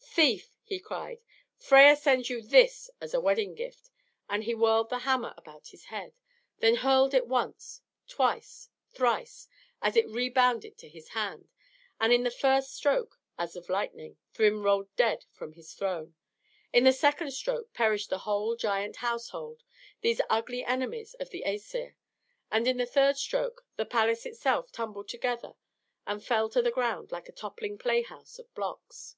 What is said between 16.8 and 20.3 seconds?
the second stroke perished the whole giant household these